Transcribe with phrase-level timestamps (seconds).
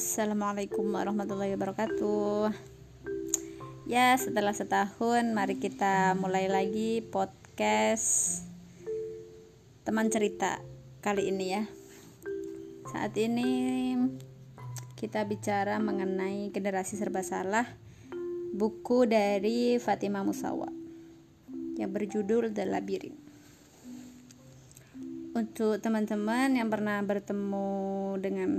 [0.00, 2.56] Assalamualaikum warahmatullahi wabarakatuh.
[3.84, 8.40] Ya, setelah setahun, mari kita mulai lagi podcast
[9.84, 10.64] teman cerita
[11.04, 11.68] kali ini ya.
[12.88, 13.92] Saat ini
[14.96, 17.68] kita bicara mengenai generasi serba salah,
[18.56, 20.72] buku dari Fatimah Musawa
[21.76, 23.20] yang berjudul The Labyrinth.
[25.36, 27.68] Untuk teman-teman yang pernah bertemu
[28.16, 28.50] dengan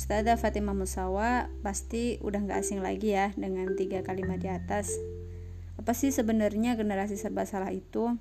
[0.00, 4.96] Ustazah Fatimah Musawa pasti udah nggak asing lagi ya dengan tiga kalimat di atas.
[5.76, 8.16] Apa sih sebenarnya generasi serba salah itu?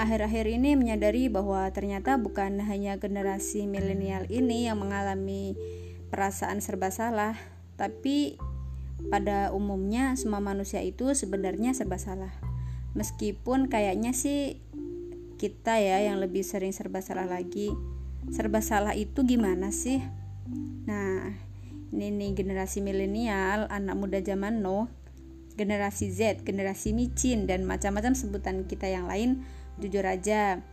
[0.00, 5.52] Akhir-akhir ini menyadari bahwa ternyata bukan hanya generasi milenial ini yang mengalami
[6.08, 7.36] perasaan serba salah,
[7.76, 8.40] tapi
[9.12, 12.32] pada umumnya semua manusia itu sebenarnya serba salah.
[12.96, 14.64] Meskipun kayaknya sih
[15.36, 17.68] kita ya yang lebih sering serba salah lagi.
[18.32, 20.21] Serba salah itu gimana sih?
[20.86, 21.32] Nah,
[21.92, 24.88] ini nih generasi milenial, anak muda zaman now,
[25.54, 29.44] generasi Z, generasi micin dan macam-macam sebutan kita yang lain,
[29.76, 30.64] jujur aja.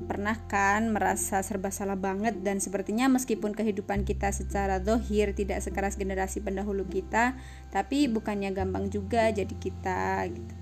[0.00, 6.00] Pernah kan merasa serba salah banget dan sepertinya meskipun kehidupan kita secara dohir tidak sekeras
[6.00, 7.36] generasi pendahulu kita
[7.68, 10.54] tapi bukannya gampang juga jadi kita gitu.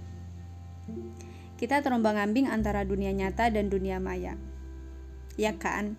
[1.54, 4.34] kita terombang ambing antara dunia nyata dan dunia maya.
[5.38, 5.94] Ya kan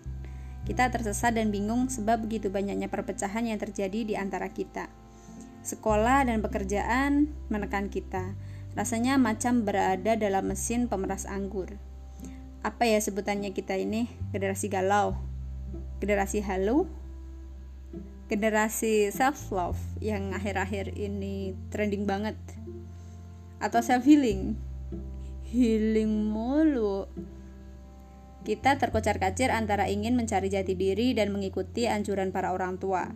[0.68, 4.92] kita tersesat dan bingung sebab begitu banyaknya perpecahan yang terjadi di antara kita.
[5.64, 8.36] Sekolah dan pekerjaan menekan kita.
[8.76, 11.76] Rasanya macam berada dalam mesin pemeras anggur.
[12.60, 14.08] Apa ya sebutannya kita ini?
[14.36, 15.16] Generasi galau.
[16.00, 16.84] Generasi halu.
[18.30, 22.36] Generasi self love yang akhir-akhir ini trending banget.
[23.58, 24.54] Atau self healing.
[25.50, 27.10] Healing mulu
[28.40, 33.08] kita terkocar-kacir antara ingin mencari jati diri dan mengikuti anjuran para orang tua,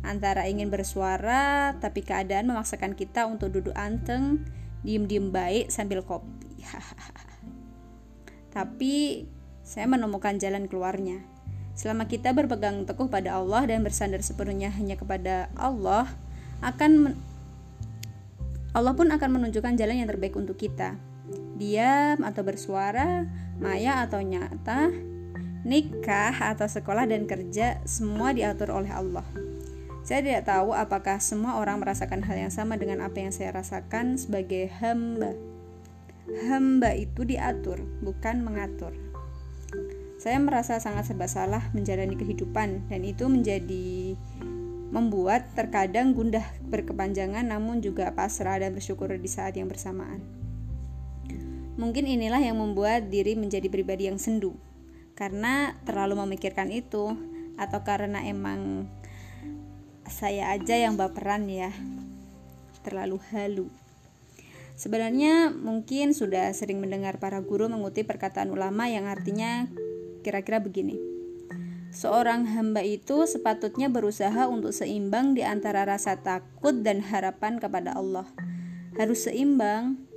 [0.00, 4.44] antara ingin bersuara tapi keadaan memaksakan kita untuk duduk anteng,
[4.80, 6.64] diem-diem baik sambil kopi.
[8.56, 9.24] tapi
[9.62, 11.22] saya menemukan jalan keluarnya.
[11.78, 16.10] Selama kita berpegang teguh pada Allah dan bersandar sepenuhnya hanya kepada Allah,
[16.60, 17.14] akan
[18.74, 20.98] Allah pun akan menunjukkan jalan yang terbaik untuk kita.
[21.56, 23.24] Diam atau bersuara,
[23.60, 24.88] maya atau nyata,
[25.62, 29.24] nikah atau sekolah dan kerja semua diatur oleh Allah.
[30.00, 34.16] Saya tidak tahu apakah semua orang merasakan hal yang sama dengan apa yang saya rasakan
[34.16, 35.36] sebagai hamba.
[36.48, 38.96] Hamba itu diatur, bukan mengatur.
[40.16, 44.16] Saya merasa sangat serba salah menjalani kehidupan dan itu menjadi
[44.90, 50.39] membuat terkadang gundah berkepanjangan namun juga pasrah dan bersyukur di saat yang bersamaan.
[51.80, 54.52] Mungkin inilah yang membuat diri menjadi pribadi yang sendu,
[55.16, 57.16] karena terlalu memikirkan itu,
[57.56, 58.84] atau karena emang
[60.04, 61.72] saya aja yang baperan ya,
[62.84, 63.66] terlalu halu.
[64.76, 69.64] Sebenarnya mungkin sudah sering mendengar para guru mengutip perkataan ulama yang artinya
[70.20, 71.00] kira-kira begini.
[71.96, 78.28] Seorang hamba itu sepatutnya berusaha untuk seimbang di antara rasa takut dan harapan kepada Allah.
[78.96, 80.09] Harus seimbang,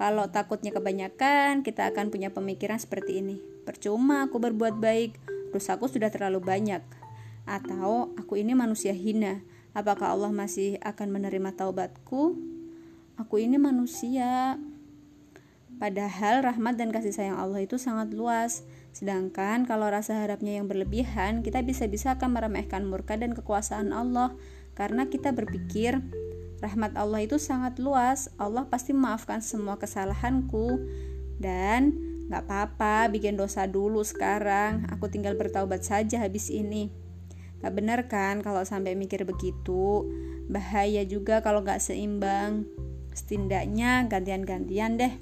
[0.00, 3.36] kalau takutnya kebanyakan, kita akan punya pemikiran seperti ini.
[3.68, 5.20] Percuma aku berbuat baik,
[5.52, 6.80] dosaku sudah terlalu banyak.
[7.44, 9.44] Atau aku ini manusia hina,
[9.76, 12.32] apakah Allah masih akan menerima taubatku?
[13.20, 14.56] Aku ini manusia.
[15.76, 18.64] Padahal rahmat dan kasih sayang Allah itu sangat luas.
[18.96, 24.32] Sedangkan kalau rasa harapnya yang berlebihan, kita bisa-bisa akan meremehkan murka dan kekuasaan Allah
[24.72, 26.00] karena kita berpikir
[26.60, 28.28] Rahmat Allah itu sangat luas.
[28.36, 30.76] Allah pasti memaafkan semua kesalahanku
[31.40, 31.96] dan
[32.28, 34.84] gak apa-apa bikin dosa dulu sekarang.
[34.92, 36.92] Aku tinggal bertaubat saja habis ini.
[37.64, 40.04] Gak benar kan kalau sampai mikir begitu?
[40.52, 42.68] Bahaya juga kalau gak seimbang.
[43.16, 45.14] Setidaknya gantian-gantian deh.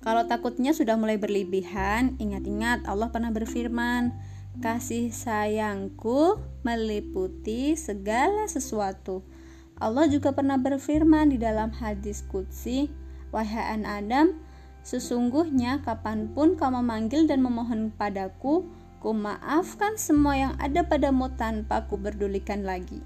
[0.00, 4.14] Kalau takutnya sudah mulai berlebihan, ingat-ingat Allah pernah berfirman,
[4.64, 9.35] "Kasih sayangku meliputi segala sesuatu."
[9.76, 12.88] Allah juga pernah berfirman di dalam hadis Qudsi,
[13.28, 14.32] Wahai Adam,
[14.80, 18.64] sesungguhnya kapan pun kau memanggil dan memohon padaku,
[19.04, 23.04] ku maafkan semua yang ada padamu tanpa ku berdulikan lagi.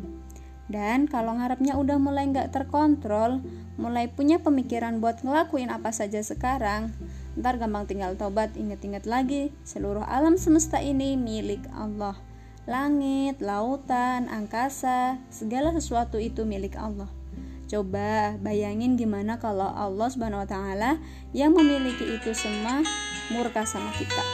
[0.70, 3.42] Dan kalau ngarepnya udah mulai nggak terkontrol,
[3.74, 6.94] mulai punya pemikiran buat ngelakuin apa saja sekarang,
[7.34, 12.29] ntar gampang tinggal tobat, inget-inget lagi, seluruh alam semesta ini milik Allah
[12.68, 17.08] Langit, lautan, angkasa, segala sesuatu itu milik Allah.
[17.70, 20.98] Coba bayangin gimana kalau Allah Subhanahu wa taala
[21.30, 22.82] yang memiliki itu semua
[23.30, 24.24] murka sama kita.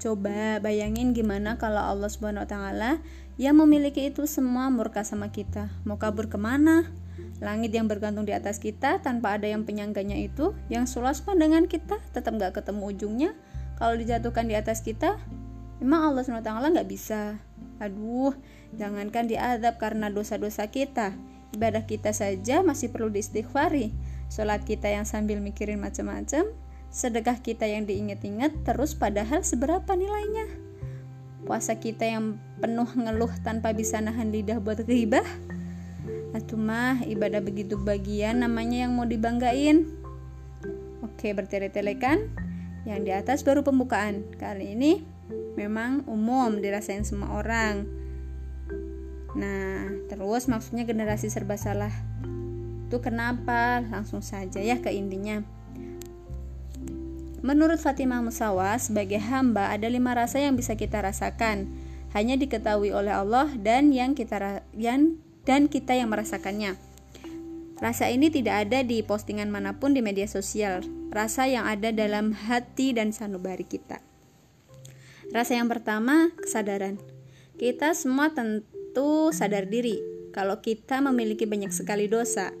[0.00, 2.90] Coba bayangin gimana kalau Allah Subhanahu wa taala
[3.40, 5.72] yang memiliki itu semua murka sama kita.
[5.88, 6.88] Mau kabur ke mana?
[7.40, 11.96] Langit yang bergantung di atas kita tanpa ada yang penyangganya itu, yang sulas pandangan kita
[12.12, 13.30] tetap nggak ketemu ujungnya.
[13.80, 15.16] Kalau dijatuhkan di atas kita,
[15.80, 17.40] memang Allah SWT nggak bisa.
[17.80, 18.36] Aduh,
[18.76, 21.16] jangankan diadab karena dosa-dosa kita,
[21.56, 23.96] ibadah kita saja masih perlu diistighfari.
[24.28, 26.44] Sholat kita yang sambil mikirin macam-macam,
[26.90, 30.70] sedekah kita yang diinget-inget terus padahal seberapa nilainya
[31.46, 35.24] puasa kita yang penuh ngeluh tanpa bisa nahan lidah buat ghibah
[36.30, 39.86] atau mah ibadah begitu bagian namanya yang mau dibanggain.
[41.02, 42.30] Oke bertele-tele kan?
[42.86, 44.24] Yang di atas baru pembukaan.
[44.38, 45.02] Kali ini
[45.58, 47.84] memang umum dirasain semua orang.
[49.34, 51.92] Nah terus maksudnya generasi serba salah.
[52.90, 53.82] Itu kenapa?
[53.86, 55.42] Langsung saja ya ke intinya.
[57.40, 61.72] Menurut Fatimah Musawa, sebagai hamba ada lima rasa yang bisa kita rasakan,
[62.12, 66.76] hanya diketahui oleh Allah dan yang kita yang, dan kita yang merasakannya.
[67.80, 70.84] Rasa ini tidak ada di postingan mana pun di media sosial.
[71.08, 74.04] Rasa yang ada dalam hati dan sanubari kita.
[75.32, 77.00] Rasa yang pertama, kesadaran.
[77.56, 79.96] Kita semua tentu sadar diri
[80.30, 82.54] kalau kita memiliki banyak sekali dosa,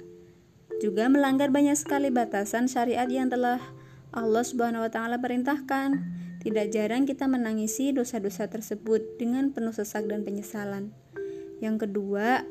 [0.80, 3.60] juga melanggar banyak sekali batasan syariat yang telah
[4.10, 6.18] Allah Subhanahu wa taala perintahkan.
[6.40, 10.88] Tidak jarang kita menangisi dosa-dosa tersebut dengan penuh sesak dan penyesalan.
[11.60, 12.48] Yang kedua,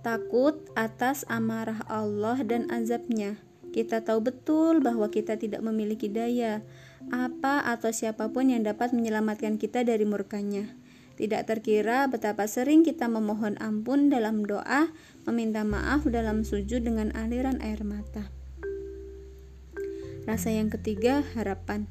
[0.00, 3.40] takut atas amarah Allah dan azabnya.
[3.70, 6.66] Kita tahu betul bahwa kita tidak memiliki daya,
[7.14, 10.66] apa atau siapa pun yang dapat menyelamatkan kita dari murkanya.
[11.14, 14.90] Tidak terkira betapa sering kita memohon ampun dalam doa,
[15.28, 18.32] meminta maaf dalam sujud dengan aliran air mata.
[20.24, 21.86] Rasa yang ketiga, harapan.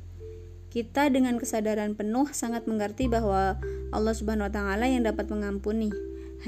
[0.69, 3.57] Kita dengan kesadaran penuh sangat mengerti bahwa
[3.89, 5.89] Allah Subhanahu wa taala yang dapat mengampuni.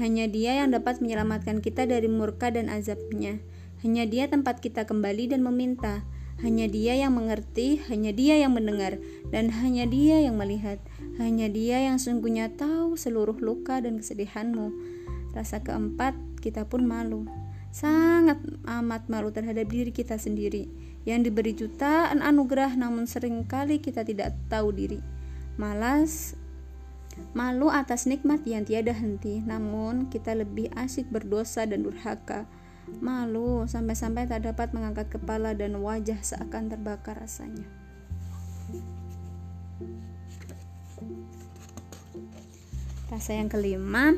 [0.00, 3.42] Hanya Dia yang dapat menyelamatkan kita dari murka dan azabnya.
[3.84, 6.06] Hanya Dia tempat kita kembali dan meminta.
[6.40, 8.96] Hanya Dia yang mengerti, hanya Dia yang mendengar,
[9.28, 10.80] dan hanya Dia yang melihat.
[11.20, 14.72] Hanya Dia yang sungguhnya tahu seluruh luka dan kesedihanmu.
[15.36, 17.28] Rasa keempat, kita pun malu.
[17.72, 18.36] Sangat
[18.68, 20.68] amat malu terhadap diri kita sendiri
[21.08, 25.00] yang diberi jutaan anugerah namun sering kali kita tidak tahu diri.
[25.56, 26.36] Malas
[27.32, 32.44] malu atas nikmat yang tiada henti, namun kita lebih asik berdosa dan durhaka.
[33.00, 37.64] Malu sampai-sampai tak dapat mengangkat kepala dan wajah seakan terbakar rasanya.
[43.08, 44.16] Rasa yang kelima,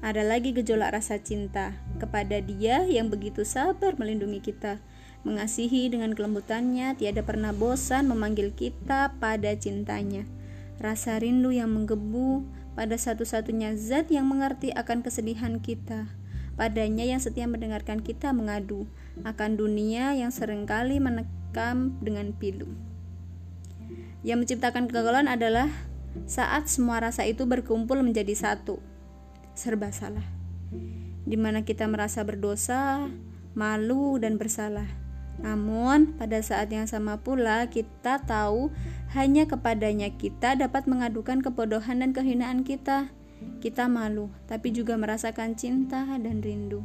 [0.00, 4.80] ada lagi gejolak rasa cinta kepada Dia yang begitu sabar melindungi kita
[5.24, 10.28] Mengasihi dengan kelembutannya, tiada pernah bosan memanggil kita pada cintanya.
[10.82, 12.42] Rasa rindu yang menggebu
[12.74, 16.10] pada satu-satunya zat yang mengerti akan kesedihan kita.
[16.54, 18.86] Padanya yang setia mendengarkan kita mengadu
[19.26, 22.70] akan dunia yang sering kali menekam dengan pilu.
[24.26, 25.70] Yang menciptakan kegagalan adalah
[26.30, 28.78] saat semua rasa itu berkumpul menjadi satu.
[29.54, 30.24] Serba salah.
[31.26, 33.06] Di mana kita merasa berdosa,
[33.54, 35.03] malu, dan bersalah
[35.44, 38.72] namun, pada saat yang sama pula kita tahu
[39.12, 43.12] hanya kepadanya kita dapat mengadukan kebodohan dan kehinaan kita.
[43.60, 46.80] Kita malu, tapi juga merasakan cinta dan rindu.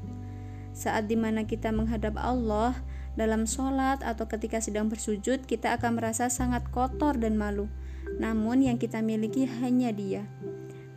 [0.75, 2.75] Saat di mana kita menghadap Allah
[3.15, 7.71] dalam sholat atau ketika sedang bersujud, kita akan merasa sangat kotor dan malu.
[8.19, 10.27] Namun yang kita miliki hanya dia.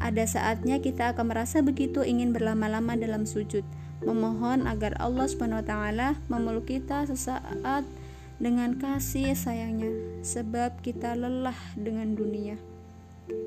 [0.03, 3.63] Ada saatnya kita akan merasa begitu ingin berlama-lama dalam sujud
[4.03, 7.87] memohon agar Allah Subhanahu wa taala memeluk kita sesaat
[8.43, 9.95] dengan kasih sayangnya
[10.27, 12.59] sebab kita lelah dengan dunia.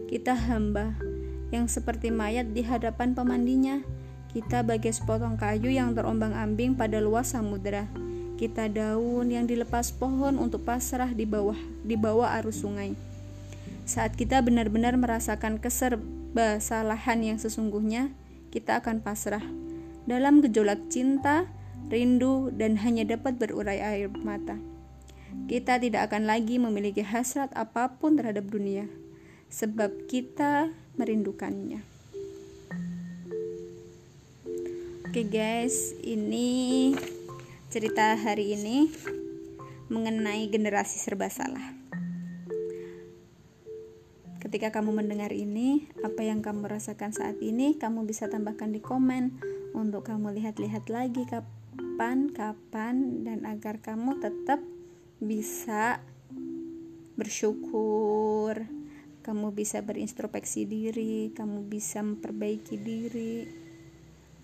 [0.07, 0.95] Kita hamba
[1.51, 3.83] yang seperti mayat di hadapan pemandinya.
[4.31, 7.87] Kita bagai sepotong kayu yang terombang-ambing pada luas samudera.
[8.35, 11.55] Kita daun yang dilepas pohon untuk pasrah di bawah
[11.87, 12.95] di bawah arus sungai.
[13.87, 18.11] Saat kita benar-benar merasakan keserba salahan yang sesungguhnya,
[18.51, 19.43] kita akan pasrah
[20.05, 21.49] dalam gejolak cinta,
[21.89, 24.57] rindu, dan hanya dapat berurai air mata.
[25.45, 28.87] Kita tidak akan lagi memiliki hasrat apa pun terhadap dunia,
[29.51, 31.83] sebab kita merindukannya.
[35.05, 36.91] Oke, guys, ini
[37.71, 38.89] cerita hari ini
[39.87, 41.75] mengenai generasi serba salah.
[44.41, 49.54] Ketika kamu mendengar ini, apa yang kamu rasakan saat ini, kamu bisa tambahkan di komen
[49.75, 54.63] untuk kamu lihat-lihat lagi kapan-kapan dan agar kamu tetap
[55.19, 55.99] bisa
[57.19, 58.63] bersyukur,
[59.19, 63.43] kamu bisa berintrospeksi diri, kamu bisa memperbaiki diri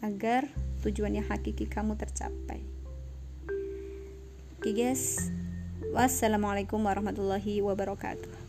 [0.04, 0.52] agar
[0.84, 2.60] tujuan yang hakiki kamu tercapai.
[4.60, 5.32] Oke okay guys,
[5.96, 8.41] wassalamualaikum warahmatullahi wabarakatuh.